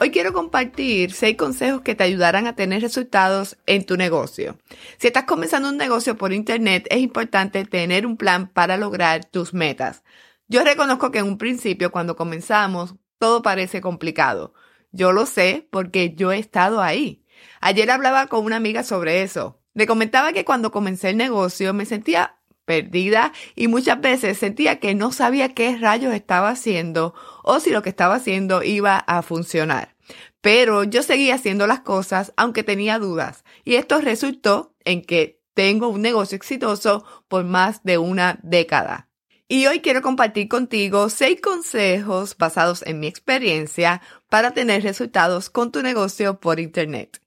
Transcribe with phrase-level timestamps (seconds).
[0.00, 4.56] Hoy quiero compartir seis consejos que te ayudarán a tener resultados en tu negocio.
[4.96, 9.54] Si estás comenzando un negocio por internet, es importante tener un plan para lograr tus
[9.54, 10.04] metas.
[10.46, 14.54] Yo reconozco que en un principio, cuando comenzamos, todo parece complicado.
[14.92, 17.24] Yo lo sé porque yo he estado ahí.
[17.60, 19.60] Ayer hablaba con una amiga sobre eso.
[19.74, 22.37] Le comentaba que cuando comencé el negocio me sentía
[22.68, 27.80] perdida y muchas veces sentía que no sabía qué rayos estaba haciendo o si lo
[27.80, 29.96] que estaba haciendo iba a funcionar.
[30.42, 35.88] Pero yo seguía haciendo las cosas aunque tenía dudas y esto resultó en que tengo
[35.88, 39.08] un negocio exitoso por más de una década.
[39.48, 45.72] Y hoy quiero compartir contigo seis consejos basados en mi experiencia para tener resultados con
[45.72, 47.22] tu negocio por Internet.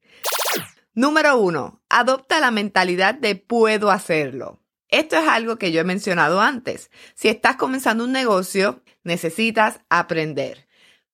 [0.94, 4.61] Número uno, adopta la mentalidad de puedo hacerlo.
[4.92, 6.92] Esto es algo que yo he mencionado antes.
[7.16, 10.68] Si estás comenzando un negocio, necesitas aprender.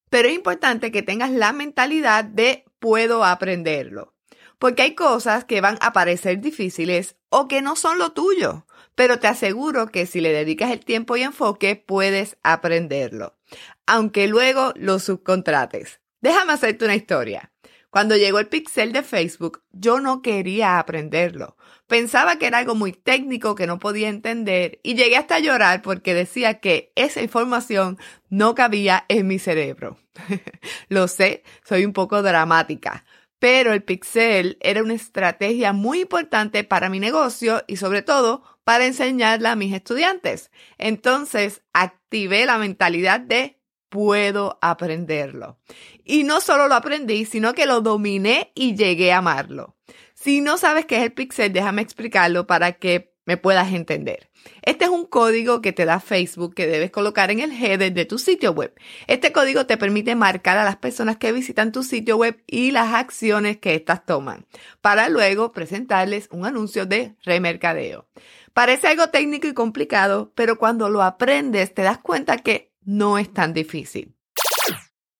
[0.09, 4.15] Pero es importante que tengas la mentalidad de puedo aprenderlo.
[4.57, 8.65] Porque hay cosas que van a parecer difíciles o que no son lo tuyo.
[8.95, 13.37] Pero te aseguro que si le dedicas el tiempo y enfoque, puedes aprenderlo.
[13.85, 16.01] Aunque luego lo subcontrates.
[16.19, 17.51] Déjame hacerte una historia.
[17.89, 21.55] Cuando llegó el pixel de Facebook, yo no quería aprenderlo.
[21.87, 25.81] Pensaba que era algo muy técnico que no podía entender y llegué hasta a llorar
[25.81, 27.97] porque decía que esa información
[28.29, 29.97] no cabía en mi cerebro.
[30.89, 33.05] Lo sé, soy un poco dramática,
[33.39, 38.85] pero el pixel era una estrategia muy importante para mi negocio y sobre todo para
[38.85, 40.51] enseñarla a mis estudiantes.
[40.77, 43.56] Entonces activé la mentalidad de
[43.89, 45.59] puedo aprenderlo.
[46.03, 49.75] Y no solo lo aprendí, sino que lo dominé y llegué a amarlo.
[50.13, 54.29] Si no sabes qué es el pixel, déjame explicarlo para que me puedas entender.
[54.61, 58.05] Este es un código que te da Facebook que debes colocar en el header de
[58.05, 58.73] tu sitio web.
[59.07, 62.93] Este código te permite marcar a las personas que visitan tu sitio web y las
[62.93, 64.45] acciones que éstas toman,
[64.79, 68.07] para luego presentarles un anuncio de remercadeo.
[68.53, 73.31] Parece algo técnico y complicado, pero cuando lo aprendes te das cuenta que no es
[73.31, 74.15] tan difícil.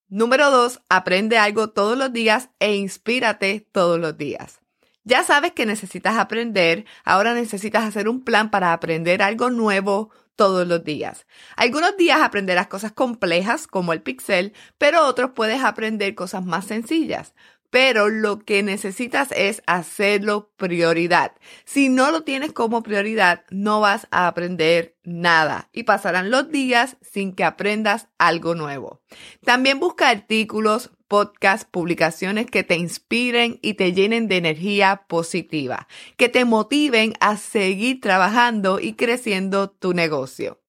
[0.07, 0.79] Número 2.
[0.89, 4.61] Aprende algo todos los días e inspírate todos los días.
[5.03, 10.65] Ya sabes que necesitas aprender, ahora necesitas hacer un plan para aprender algo nuevo todos
[10.65, 11.27] los días.
[11.57, 17.33] Algunos días aprenderás cosas complejas como el pixel, pero otros puedes aprender cosas más sencillas
[17.69, 21.33] pero lo que necesitas es hacerlo prioridad.
[21.65, 26.97] Si no lo tienes como prioridad, no vas a aprender nada y pasarán los días
[27.01, 29.01] sin que aprendas algo nuevo.
[29.43, 36.29] También busca artículos, podcasts, publicaciones que te inspiren y te llenen de energía positiva, que
[36.29, 40.61] te motiven a seguir trabajando y creciendo tu negocio.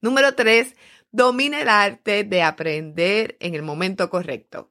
[0.00, 0.76] Número 3.
[1.10, 4.70] Domina el arte de aprender en el momento correcto.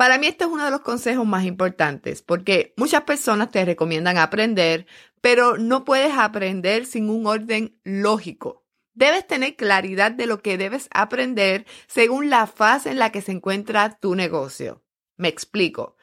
[0.00, 4.16] Para mí este es uno de los consejos más importantes porque muchas personas te recomiendan
[4.16, 4.86] aprender,
[5.20, 8.64] pero no puedes aprender sin un orden lógico.
[8.94, 13.32] Debes tener claridad de lo que debes aprender según la fase en la que se
[13.32, 14.82] encuentra tu negocio.
[15.18, 15.98] Me explico.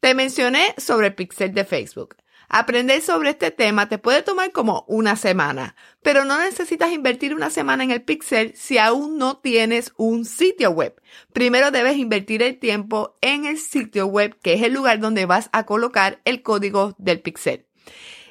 [0.00, 2.16] Te mencioné sobre el pixel de Facebook.
[2.54, 7.48] Aprender sobre este tema te puede tomar como una semana, pero no necesitas invertir una
[7.48, 11.00] semana en el Pixel si aún no tienes un sitio web.
[11.32, 15.48] Primero debes invertir el tiempo en el sitio web, que es el lugar donde vas
[15.52, 17.64] a colocar el código del Pixel.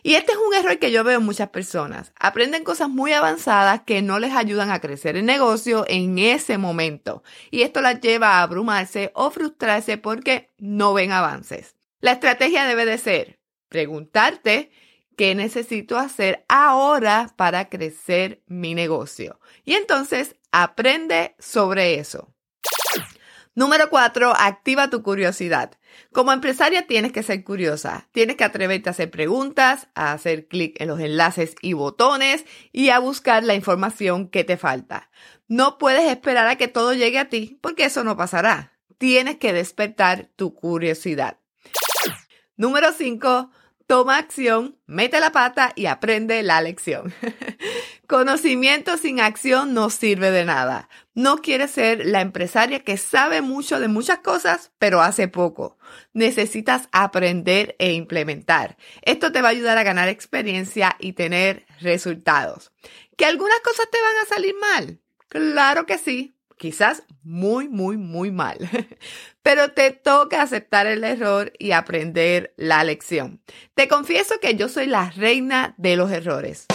[0.03, 2.13] Y este es un error que yo veo en muchas personas.
[2.19, 7.23] Aprenden cosas muy avanzadas que no les ayudan a crecer el negocio en ese momento.
[7.49, 11.75] Y esto las lleva a abrumarse o frustrarse porque no ven avances.
[12.01, 13.40] La estrategia debe de ser
[13.71, 14.69] preguntarte
[15.15, 19.39] qué necesito hacer ahora para crecer mi negocio.
[19.63, 22.33] Y entonces aprende sobre eso.
[23.56, 25.71] Número cuatro, activa tu curiosidad.
[26.12, 30.79] Como empresaria tienes que ser curiosa, tienes que atreverte a hacer preguntas, a hacer clic
[30.81, 35.09] en los enlaces y botones y a buscar la información que te falta.
[35.47, 38.74] No puedes esperar a que todo llegue a ti porque eso no pasará.
[38.97, 41.38] Tienes que despertar tu curiosidad.
[42.57, 43.50] Número 5.
[43.91, 47.13] Toma acción, mete la pata y aprende la lección.
[48.07, 50.88] Conocimiento sin acción no sirve de nada.
[51.13, 55.77] No quieres ser la empresaria que sabe mucho de muchas cosas, pero hace poco.
[56.13, 58.77] Necesitas aprender e implementar.
[59.01, 62.71] Esto te va a ayudar a ganar experiencia y tener resultados.
[63.17, 65.01] ¿Que algunas cosas te van a salir mal?
[65.27, 68.60] Claro que sí, quizás muy, muy, muy mal.
[69.42, 73.42] Pero te toca aceptar el error y aprender la lección.
[73.74, 76.68] Te confieso que yo soy la reina de los errores.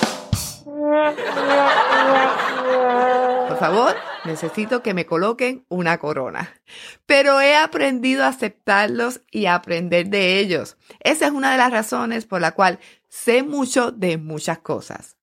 [3.46, 3.94] Por favor,
[4.24, 6.60] necesito que me coloquen una corona.
[7.06, 10.76] Pero he aprendido a aceptarlos y aprender de ellos.
[10.98, 15.15] Esa es una de las razones por la cual sé mucho de muchas cosas.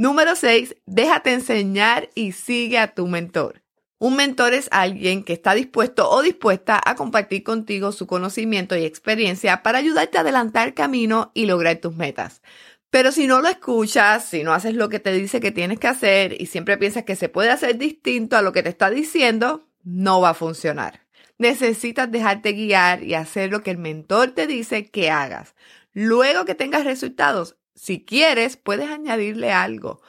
[0.00, 0.76] Número 6.
[0.86, 3.64] Déjate enseñar y sigue a tu mentor.
[3.98, 8.84] Un mentor es alguien que está dispuesto o dispuesta a compartir contigo su conocimiento y
[8.84, 12.42] experiencia para ayudarte a adelantar el camino y lograr tus metas.
[12.90, 15.88] Pero si no lo escuchas, si no haces lo que te dice que tienes que
[15.88, 19.66] hacer y siempre piensas que se puede hacer distinto a lo que te está diciendo,
[19.82, 21.08] no va a funcionar.
[21.38, 25.56] Necesitas dejarte guiar y hacer lo que el mentor te dice que hagas.
[25.92, 30.02] Luego que tengas resultados, si quieres, puedes añadirle algo.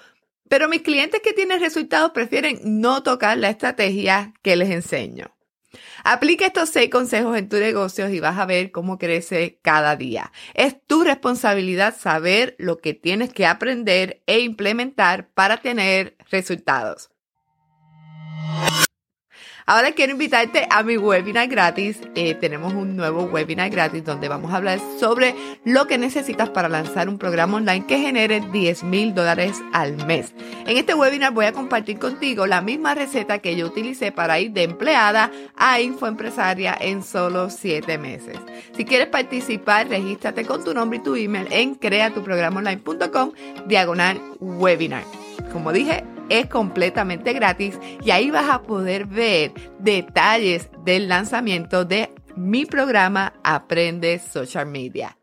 [0.50, 5.36] Pero mis clientes que tienen resultados prefieren no tocar la estrategia que les enseño.
[6.04, 10.32] Aplica estos seis consejos en tu negocio y vas a ver cómo crece cada día.
[10.56, 17.12] Es tu responsabilidad saber lo que tienes que aprender e implementar para tener resultados.
[19.70, 22.00] Ahora quiero invitarte a mi webinar gratis.
[22.16, 26.68] Eh, tenemos un nuevo webinar gratis donde vamos a hablar sobre lo que necesitas para
[26.70, 30.34] lanzar un programa online que genere 10 mil dólares al mes.
[30.66, 34.54] En este webinar voy a compartir contigo la misma receta que yo utilicé para ir
[34.54, 38.40] de empleada a infoempresaria en solo 7 meses.
[38.76, 43.34] Si quieres participar, regístrate con tu nombre y tu email en creatuprogramonline.com
[43.68, 45.04] diagonal webinar.
[45.54, 52.10] Como dije, es completamente gratis y ahí vas a poder ver detalles del lanzamiento de
[52.36, 55.20] mi programa Aprende Social Media.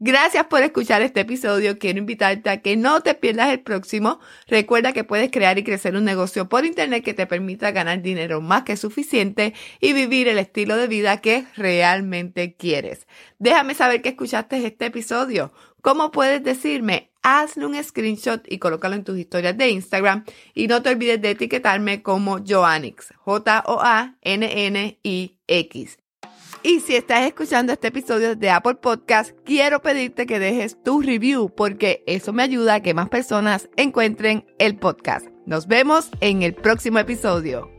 [0.00, 1.78] Gracias por escuchar este episodio.
[1.78, 4.18] Quiero invitarte a que no te pierdas el próximo.
[4.48, 8.40] Recuerda que puedes crear y crecer un negocio por internet que te permita ganar dinero
[8.40, 13.06] más que suficiente y vivir el estilo de vida que realmente quieres.
[13.38, 15.52] Déjame saber que escuchaste este episodio.
[15.80, 17.13] ¿Cómo puedes decirme?
[17.24, 20.24] Hazle un screenshot y colócalo en tus historias de Instagram
[20.54, 24.18] y no te olvides de etiquetarme como Joannix, J-O-A-N-N-I-X.
[26.62, 31.50] Y si estás escuchando este episodio de Apple Podcast, quiero pedirte que dejes tu review
[31.54, 35.26] porque eso me ayuda a que más personas encuentren el podcast.
[35.44, 37.73] Nos vemos en el próximo episodio.